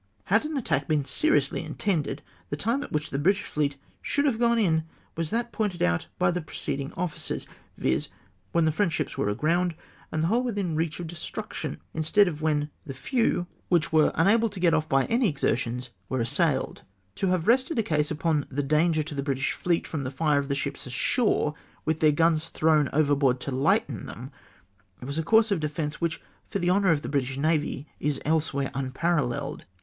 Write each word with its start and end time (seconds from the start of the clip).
Had 0.23 0.45
an 0.45 0.57
at 0.57 0.65
tack 0.65 0.87
been 0.87 1.05
seriously 1.05 1.63
intended, 1.63 2.23
the 2.49 2.55
time 2.55 2.81
at 2.81 2.91
which 2.91 3.11
the 3.11 3.19
British 3.19 3.43
fleet 3.43 3.75
should 4.01 4.25
have 4.25 4.39
gone 4.39 4.57
in 4.57 4.83
was 5.15 5.29
that 5.29 5.51
pointed 5.51 5.83
out 5.83 6.07
by 6.17 6.31
the 6.31 6.41
preceding 6.41 6.91
officers, 6.93 7.45
viz. 7.77 8.09
when 8.51 8.65
the 8.65 8.71
French 8.71 8.93
ships 8.93 9.15
were 9.15 9.29
aground, 9.29 9.75
and 10.11 10.23
the 10.23 10.27
whole 10.29 10.41
within 10.41 10.75
reach 10.75 10.99
of 10.99 11.05
destruc 11.05 11.53
tion; 11.53 11.79
instead 11.93 12.27
of 12.27 12.41
when 12.41 12.71
the 12.83 12.95
few, 12.95 13.45
which 13.69 13.93
were 13.93 14.11
unable 14.15 14.49
to 14.49 14.59
414 14.59 15.07
SIR 15.07 15.07
HARRY 15.07 15.19
NEALE 15.19 15.27
S 15.35 15.43
EVIDENCE 15.43 15.85
get 15.85 15.91
off 15.93 15.93
by 15.93 15.93
any 15.93 15.93
exertions, 15.93 15.95
were 16.09 16.19
assailed. 16.19 16.81
To 17.17 17.27
have 17.27 17.47
rested 17.47 17.77
a 17.77 17.83
case 17.83 18.09
upon 18.09 18.47
the 18.49 18.63
danger 18.63 19.03
to 19.03 19.13
the 19.13 19.21
British 19.21 19.51
fleet 19.53 19.85
from 19.85 20.03
the 20.03 20.09
fire 20.09 20.39
of 20.39 20.47
the 20.49 20.55
ships 20.55 20.87
a.shore, 20.87 21.53
with 21.85 21.99
their 21.99 22.11
guns 22.11 22.49
thrown 22.49 22.89
overboard 22.91 23.39
to 23.41 23.51
lighten 23.51 24.05
tliem, 24.07 24.31
was 25.05 25.19
a 25.19 25.23
coiu^se 25.23 25.51
of 25.51 25.59
defence 25.59 26.01
which, 26.01 26.19
for 26.49 26.57
the 26.57 26.71
honour 26.71 26.89
of 26.89 27.03
the 27.03 27.07
British 27.09 27.37
navy, 27.37 27.87
is 27.99 28.19
elsewhere 28.25 28.71
unparalleled. 28.73 29.65